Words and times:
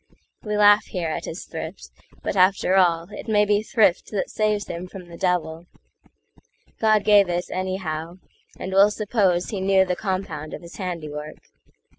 We 0.41 0.57
laugh 0.57 0.85
here 0.85 1.09
at 1.09 1.25
his 1.25 1.45
thrift, 1.45 1.91
but 2.23 2.35
after 2.35 2.73
allIt 2.73 3.27
may 3.27 3.45
be 3.45 3.61
thrift 3.61 4.09
that 4.09 4.31
saves 4.31 4.65
him 4.65 4.87
from 4.87 5.09
the 5.09 5.15
devil; 5.15 5.67
God 6.79 7.03
gave 7.03 7.29
it, 7.29 7.45
anyhow,—and 7.51 8.73
we'll 8.73 8.89
supposeHe 8.89 9.61
knew 9.61 9.85
the 9.85 9.95
compound 9.95 10.55
of 10.55 10.63
his 10.63 10.77
handiwork. 10.77 11.35